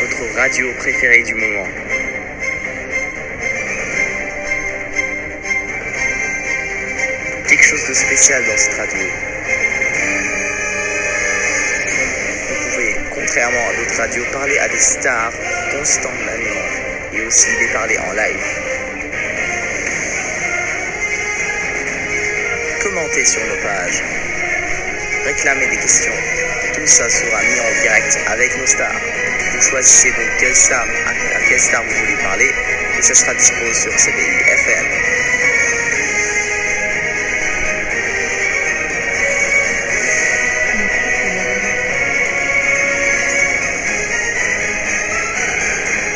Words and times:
Votre 0.00 0.34
radio 0.34 0.72
préférée 0.78 1.22
du 1.22 1.34
moment. 1.34 1.66
Quelque 7.48 7.62
chose 7.62 7.88
de 7.88 7.94
spécial 7.94 8.44
dans 8.46 8.56
cette 8.56 8.74
radio. 8.74 8.98
Vous 12.48 12.70
pouvez, 12.70 12.96
contrairement 13.14 13.68
à 13.68 13.76
d'autres 13.76 13.96
radios, 13.96 14.24
parler 14.32 14.58
à 14.58 14.68
des 14.68 14.78
stars 14.78 15.32
constamment 15.70 16.16
et 17.12 17.20
aussi 17.20 17.50
les 17.60 17.68
parler 17.68 17.98
en 17.98 18.12
live. 18.12 18.44
Commentez 22.82 23.24
sur 23.24 23.46
nos 23.46 23.62
pages. 23.62 24.02
Réclamez 25.26 25.68
des 25.68 25.76
questions. 25.76 26.12
Ça 26.84 27.08
sera 27.08 27.40
mis 27.42 27.60
en 27.60 27.80
direct 27.80 28.18
avec 28.26 28.58
nos 28.58 28.66
stars. 28.66 29.00
Vous 29.54 29.62
choisissez 29.62 30.10
donc 30.10 30.26
quelle 30.40 30.54
star, 30.54 30.82
à, 30.82 31.48
quelle 31.48 31.60
star 31.60 31.80
vous 31.84 31.94
voulez 31.94 32.16
parler 32.16 32.50
et 32.98 33.02
ce 33.02 33.14
sera 33.14 33.34
dispo 33.34 33.72
sur 33.72 33.92
CDI 33.92 34.20
FM. 34.20 34.86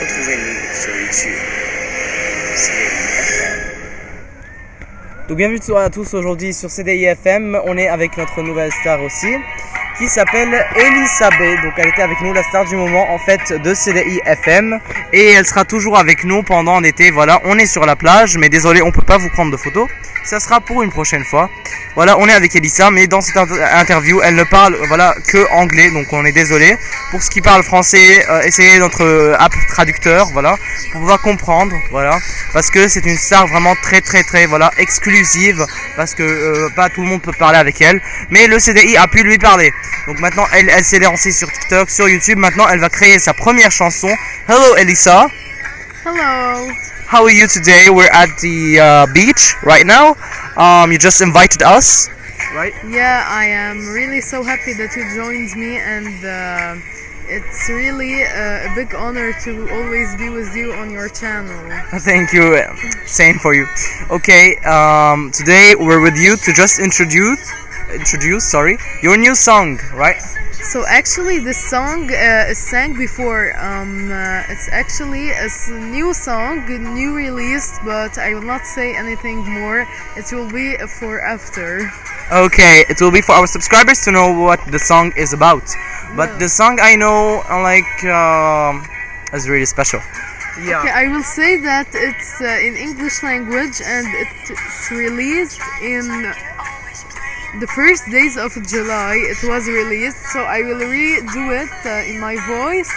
Retrouvez-nous 0.00 0.74
sur 0.74 0.96
YouTube. 0.96 1.40
Donc 5.28 5.36
bienvenue 5.36 5.60
à 5.76 5.90
tous 5.90 6.14
aujourd'hui 6.14 6.54
sur 6.54 6.70
CDI 6.70 7.04
FM. 7.04 7.60
On 7.64 7.76
est 7.76 7.88
avec 7.88 8.16
notre 8.16 8.40
nouvelle 8.42 8.72
star 8.72 9.02
aussi 9.02 9.36
qui 9.98 10.08
s'appelle 10.08 10.66
Elisabeth. 10.76 11.62
Donc 11.62 11.72
elle 11.76 11.88
était 11.88 12.02
avec 12.02 12.20
nous, 12.20 12.32
la 12.32 12.42
star 12.42 12.64
du 12.64 12.76
moment 12.76 13.12
en 13.12 13.18
fait 13.18 13.52
de 13.52 13.74
CDI 13.74 14.20
FM. 14.26 14.78
Et 15.12 15.32
elle 15.32 15.46
sera 15.46 15.64
toujours 15.64 15.98
avec 15.98 16.24
nous 16.24 16.42
pendant 16.42 16.80
l'été. 16.80 17.10
Voilà, 17.10 17.40
on 17.44 17.58
est 17.58 17.66
sur 17.66 17.86
la 17.86 17.96
plage, 17.96 18.36
mais 18.38 18.48
désolé, 18.48 18.82
on 18.82 18.90
peut 18.92 19.02
pas 19.02 19.18
vous 19.18 19.28
prendre 19.30 19.52
de 19.52 19.56
photos. 19.56 19.88
Ça 20.24 20.40
sera 20.40 20.58
pour 20.62 20.82
une 20.82 20.90
prochaine 20.90 21.22
fois. 21.22 21.50
Voilà, 21.96 22.18
on 22.18 22.26
est 22.26 22.32
avec 22.32 22.56
Elisa, 22.56 22.90
mais 22.90 23.06
dans 23.06 23.20
cette 23.20 23.36
inter- 23.36 23.62
interview, 23.62 24.20
elle 24.24 24.34
ne 24.36 24.42
parle 24.44 24.74
voilà 24.88 25.14
que 25.28 25.46
anglais, 25.52 25.90
donc 25.90 26.06
on 26.12 26.24
est 26.24 26.32
désolé. 26.32 26.78
Pour 27.10 27.22
ce 27.22 27.28
qui 27.28 27.42
parle 27.42 27.62
français, 27.62 28.24
euh, 28.30 28.40
essayez 28.40 28.78
notre 28.78 29.36
app 29.38 29.52
traducteur, 29.68 30.26
voilà, 30.32 30.56
pour 30.92 31.02
pouvoir 31.02 31.20
comprendre, 31.20 31.76
voilà, 31.90 32.18
parce 32.54 32.70
que 32.70 32.88
c'est 32.88 33.04
une 33.04 33.18
star 33.18 33.46
vraiment 33.48 33.74
très 33.82 34.00
très 34.00 34.22
très 34.24 34.46
voilà 34.46 34.70
exclusive, 34.78 35.64
parce 35.94 36.14
que 36.14 36.22
euh, 36.22 36.68
pas 36.74 36.88
tout 36.88 37.02
le 37.02 37.06
monde 37.08 37.20
peut 37.22 37.32
parler 37.38 37.58
avec 37.58 37.80
elle, 37.82 38.00
mais 38.30 38.46
le 38.46 38.58
CDI 38.58 38.96
a 38.96 39.06
pu 39.06 39.22
lui 39.22 39.36
parler. 39.38 39.72
Donc 40.06 40.18
maintenant, 40.20 40.46
elle, 40.52 40.68
elle 40.68 40.84
s'est 40.84 40.98
lancée 40.98 41.32
sur 41.32 41.50
TikTok, 41.50 41.90
sur 41.90 42.08
YouTube. 42.08 42.38
Maintenant, 42.38 42.68
elle 42.68 42.80
va 42.80 42.88
créer 42.88 43.18
sa 43.18 43.32
première 43.32 43.70
chanson. 43.70 44.08
Hello, 44.48 44.76
Elissa. 44.76 45.26
Hello. 46.04 46.70
How 47.10 47.22
are 47.22 47.30
you 47.30 47.46
today? 47.46 47.90
We're 47.90 48.10
at 48.12 48.38
the 48.40 48.80
uh, 48.80 49.06
beach 49.14 49.54
right 49.62 49.86
now. 49.86 50.16
Um, 50.56 50.90
you 50.90 50.98
just 50.98 51.20
invited 51.20 51.62
us, 51.62 52.08
right? 52.54 52.72
Yeah, 52.88 53.24
I 53.26 53.44
am 53.46 53.86
really 53.92 54.20
so 54.20 54.42
happy 54.42 54.72
that 54.74 54.96
you 54.96 55.04
joined 55.14 55.54
me, 55.54 55.76
and 55.78 56.24
uh, 56.24 56.80
it's 57.28 57.68
really 57.68 58.24
uh, 58.24 58.70
a 58.70 58.74
big 58.74 58.94
honor 58.94 59.32
to 59.44 59.68
always 59.70 60.14
be 60.16 60.28
with 60.28 60.54
you 60.54 60.72
on 60.74 60.90
your 60.90 61.08
channel. 61.08 61.54
Thank 62.00 62.32
you. 62.32 62.60
Same 63.06 63.38
for 63.38 63.54
you. 63.54 63.66
Okay. 64.10 64.56
Um, 64.64 65.30
today 65.30 65.74
we're 65.78 66.00
with 66.00 66.16
you 66.16 66.36
to 66.36 66.52
just 66.52 66.80
introduce, 66.80 67.40
introduce. 67.94 68.44
Sorry, 68.44 68.76
your 69.02 69.16
new 69.16 69.34
song, 69.34 69.78
right? 69.94 70.20
So 70.72 70.84
actually, 70.88 71.38
this 71.40 71.58
song 71.70 72.10
uh, 72.10 72.50
is 72.52 72.58
sang 72.58 72.96
before. 72.96 73.52
Um, 73.58 74.10
uh, 74.10 74.42
it's 74.52 74.68
actually 74.72 75.30
a 75.30 75.48
new 75.70 76.14
song, 76.14 76.64
new 76.94 77.14
released, 77.14 77.74
but 77.84 78.16
I 78.18 78.34
will 78.34 78.48
not 78.54 78.64
say 78.66 78.96
anything 78.96 79.38
more. 79.44 79.86
It 80.16 80.26
will 80.32 80.50
be 80.50 80.76
for 80.98 81.20
after. 81.20 81.90
Okay, 82.32 82.84
it 82.88 82.98
will 83.00 83.12
be 83.12 83.20
for 83.20 83.32
our 83.32 83.46
subscribers 83.46 84.00
to 84.04 84.10
know 84.10 84.32
what 84.32 84.60
the 84.72 84.78
song 84.78 85.12
is 85.16 85.32
about. 85.34 85.64
But 86.16 86.30
Yeah. 86.30 86.38
the 86.38 86.48
song 86.48 86.78
I 86.80 86.96
know, 86.96 87.42
like, 87.70 87.94
um, 88.04 88.86
is 89.36 89.48
really 89.48 89.66
special. 89.66 90.00
Yeah. 90.62 90.78
Okay, 90.80 90.90
I 91.04 91.08
will 91.08 91.24
say 91.24 91.58
that 91.70 91.88
it's 91.92 92.40
uh, 92.40 92.46
in 92.66 92.76
English 92.76 93.22
language 93.22 93.82
and 93.84 94.06
it's 94.22 94.90
released 94.90 95.60
in 95.82 96.06
the 97.60 97.66
first 97.68 98.10
days 98.10 98.36
of 98.36 98.52
July. 98.66 99.14
It 99.30 99.42
was 99.46 99.66
released, 99.68 100.18
so 100.32 100.42
I 100.42 100.62
will 100.62 100.80
redo 100.80 101.44
it 101.54 101.70
uh, 101.86 102.10
in 102.10 102.20
my 102.20 102.36
voice 102.46 102.90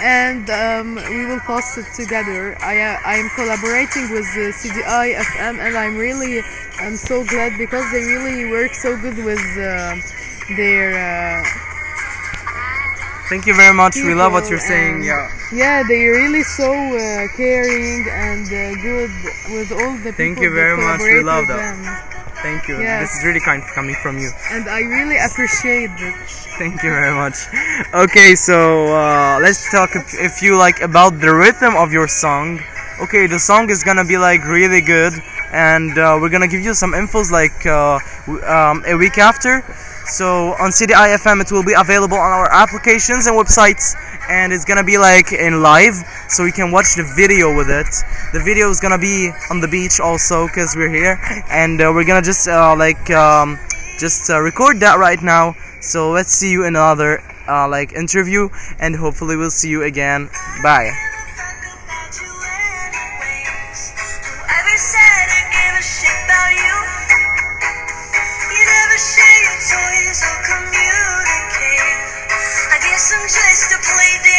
and 0.00 0.50
um, 0.50 0.94
we 1.10 1.26
will 1.26 1.40
post 1.40 1.78
it 1.78 1.86
together. 1.94 2.56
I 2.60 2.80
uh, 2.80 2.98
I 3.06 3.16
am 3.16 3.28
collaborating 3.30 4.10
with 4.10 4.26
uh, 4.34 4.52
CDI 4.52 5.14
FM 5.14 5.58
and 5.58 5.76
I'm 5.76 5.96
really 5.96 6.42
I'm 6.78 6.96
so 6.96 7.24
glad 7.24 7.58
because 7.58 7.90
they 7.92 8.02
really 8.02 8.50
work 8.50 8.74
so 8.74 8.96
good 8.96 9.16
with 9.24 9.42
uh, 9.58 9.94
their. 10.56 10.94
Uh, 10.94 11.44
Thank 13.28 13.46
you 13.46 13.54
very 13.56 13.74
much. 13.74 13.96
We 13.96 14.14
love 14.14 14.32
what 14.32 14.50
you're 14.50 14.58
saying. 14.58 15.02
Yeah. 15.02 15.30
Yeah, 15.52 15.82
they're 15.82 16.12
really 16.12 16.42
so 16.42 16.70
uh, 16.70 17.26
caring 17.36 18.04
and 18.10 18.46
uh, 18.46 18.82
good 18.82 19.10
with 19.54 19.72
all 19.72 19.96
the 20.04 20.12
people 20.12 20.12
Thank 20.12 20.40
you 20.40 20.52
very 20.52 20.76
much. 20.76 21.00
We 21.00 21.22
love 21.22 21.46
that. 21.48 21.76
them. 21.76 22.23
Thank 22.44 22.68
you. 22.68 22.76
Yes. 22.78 23.08
This 23.08 23.20
is 23.20 23.24
really 23.24 23.40
kind 23.40 23.62
coming 23.72 23.96
from 24.04 24.18
you. 24.18 24.28
And 24.52 24.68
I 24.68 24.80
really 24.80 25.16
appreciate 25.16 25.96
it. 25.96 26.14
Thank 26.60 26.82
you 26.82 26.90
very 26.90 27.14
much. 27.16 27.48
Okay, 27.94 28.34
so 28.34 28.92
uh, 28.92 29.40
let's 29.40 29.64
talk 29.72 29.96
if, 29.96 30.42
you 30.42 30.58
like 30.58 30.82
about 30.82 31.18
the 31.24 31.32
rhythm 31.32 31.74
of 31.74 31.90
your 31.90 32.06
song. 32.06 32.60
Okay, 33.00 33.26
the 33.26 33.38
song 33.38 33.70
is 33.70 33.82
gonna 33.82 34.04
be 34.04 34.18
like 34.18 34.44
really 34.44 34.82
good, 34.82 35.14
and 35.52 35.96
uh, 35.96 36.18
we're 36.20 36.28
gonna 36.28 36.46
give 36.46 36.60
you 36.60 36.74
some 36.74 36.92
infos 36.92 37.32
like 37.32 37.64
uh, 37.64 37.96
um, 38.44 38.84
a 38.86 38.94
week 38.94 39.16
after. 39.16 39.64
So 40.04 40.52
on 40.60 40.68
CDI 40.70 41.16
FM, 41.16 41.40
it 41.40 41.50
will 41.50 41.64
be 41.64 41.72
available 41.72 42.18
on 42.18 42.30
our 42.30 42.52
applications 42.52 43.26
and 43.26 43.34
websites, 43.40 43.96
and 44.28 44.52
it's 44.52 44.64
gonna 44.64 44.84
be 44.84 44.98
like 44.98 45.32
in 45.32 45.62
live, 45.62 45.94
so 46.28 46.44
you 46.44 46.52
can 46.52 46.70
watch 46.70 46.94
the 46.96 47.04
video 47.16 47.54
with 47.56 47.70
it. 47.70 47.86
The 48.32 48.40
video 48.40 48.70
is 48.70 48.80
gonna 48.80 48.98
be 48.98 49.30
on 49.50 49.60
the 49.60 49.68
beach 49.68 50.00
also, 50.00 50.48
cause 50.48 50.74
we're 50.76 50.90
here, 50.90 51.18
and 51.50 51.80
uh, 51.80 51.92
we're 51.94 52.04
gonna 52.04 52.22
just 52.22 52.48
uh, 52.48 52.74
like 52.76 53.10
um, 53.10 53.58
just 53.98 54.30
uh, 54.30 54.40
record 54.40 54.80
that 54.80 54.98
right 54.98 55.22
now. 55.22 55.54
So 55.80 56.10
let's 56.10 56.32
see 56.32 56.50
you 56.50 56.62
in 56.64 56.76
another 56.76 57.22
uh, 57.48 57.68
like 57.68 57.92
interview, 57.92 58.48
and 58.78 58.96
hopefully 58.96 59.36
we'll 59.36 59.50
see 59.50 59.68
you 59.68 59.82
again. 59.82 60.30
Bye. 60.62 61.13
managed 73.44 73.68
to 73.68 73.78
play 73.84 74.33